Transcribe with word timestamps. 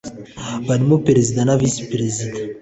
Barimo 0.67 0.95
perezida 1.07 1.39
na 1.45 1.55
visi 1.61 1.81
perezida 1.91 2.37